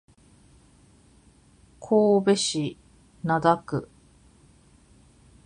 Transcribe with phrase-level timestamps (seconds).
[1.79, 2.75] 神戸市
[3.23, 3.87] 灘区